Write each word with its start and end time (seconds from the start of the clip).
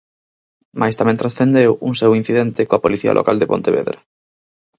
Mais 0.79 0.97
tamén 0.99 1.19
transcendeu 1.21 1.71
un 1.87 1.93
seu 2.01 2.11
incidente 2.21 2.67
coa 2.69 2.83
Policía 2.85 3.17
Local 3.19 3.37
de 3.39 3.49
Pontevedra. 3.51 3.97